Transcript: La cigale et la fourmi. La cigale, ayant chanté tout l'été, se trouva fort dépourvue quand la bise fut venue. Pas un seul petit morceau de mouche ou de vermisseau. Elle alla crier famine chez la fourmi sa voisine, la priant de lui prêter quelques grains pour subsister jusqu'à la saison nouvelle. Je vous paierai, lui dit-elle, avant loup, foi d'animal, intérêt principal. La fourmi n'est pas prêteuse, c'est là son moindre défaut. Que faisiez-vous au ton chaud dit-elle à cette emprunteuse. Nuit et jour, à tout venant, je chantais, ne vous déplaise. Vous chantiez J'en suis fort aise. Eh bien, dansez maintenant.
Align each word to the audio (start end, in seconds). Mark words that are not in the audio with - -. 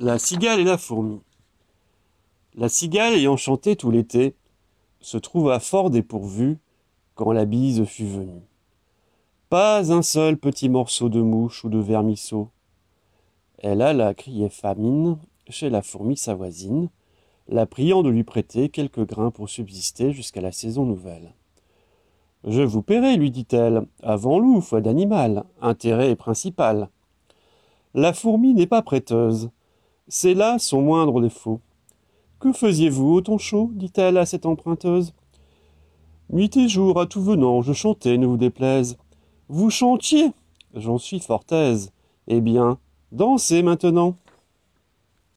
La 0.00 0.18
cigale 0.18 0.58
et 0.58 0.64
la 0.64 0.76
fourmi. 0.76 1.20
La 2.56 2.68
cigale, 2.68 3.14
ayant 3.14 3.36
chanté 3.36 3.76
tout 3.76 3.92
l'été, 3.92 4.34
se 5.00 5.16
trouva 5.18 5.60
fort 5.60 5.88
dépourvue 5.88 6.58
quand 7.14 7.30
la 7.30 7.44
bise 7.44 7.84
fut 7.84 8.04
venue. 8.04 8.42
Pas 9.50 9.92
un 9.92 10.02
seul 10.02 10.36
petit 10.36 10.68
morceau 10.68 11.08
de 11.08 11.20
mouche 11.20 11.62
ou 11.62 11.68
de 11.68 11.78
vermisseau. 11.78 12.48
Elle 13.58 13.82
alla 13.82 14.14
crier 14.14 14.48
famine 14.48 15.16
chez 15.48 15.70
la 15.70 15.80
fourmi 15.80 16.16
sa 16.16 16.34
voisine, 16.34 16.88
la 17.46 17.64
priant 17.64 18.02
de 18.02 18.10
lui 18.10 18.24
prêter 18.24 18.70
quelques 18.70 19.06
grains 19.06 19.30
pour 19.30 19.48
subsister 19.48 20.12
jusqu'à 20.12 20.40
la 20.40 20.50
saison 20.50 20.86
nouvelle. 20.86 21.34
Je 22.42 22.62
vous 22.62 22.82
paierai, 22.82 23.16
lui 23.16 23.30
dit-elle, 23.30 23.86
avant 24.02 24.40
loup, 24.40 24.60
foi 24.60 24.80
d'animal, 24.80 25.44
intérêt 25.62 26.16
principal. 26.16 26.88
La 27.94 28.12
fourmi 28.12 28.54
n'est 28.54 28.66
pas 28.66 28.82
prêteuse, 28.82 29.50
c'est 30.08 30.34
là 30.34 30.58
son 30.58 30.82
moindre 30.82 31.20
défaut. 31.20 31.60
Que 32.38 32.52
faisiez-vous 32.52 33.14
au 33.14 33.20
ton 33.20 33.38
chaud 33.38 33.70
dit-elle 33.72 34.18
à 34.18 34.26
cette 34.26 34.46
emprunteuse. 34.46 35.14
Nuit 36.30 36.56
et 36.56 36.68
jour, 36.68 37.00
à 37.00 37.06
tout 37.06 37.22
venant, 37.22 37.62
je 37.62 37.72
chantais, 37.72 38.18
ne 38.18 38.26
vous 38.26 38.36
déplaise. 38.36 38.96
Vous 39.48 39.70
chantiez 39.70 40.32
J'en 40.74 40.98
suis 40.98 41.20
fort 41.20 41.44
aise. 41.50 41.92
Eh 42.26 42.40
bien, 42.40 42.78
dansez 43.12 43.62
maintenant. 43.62 44.16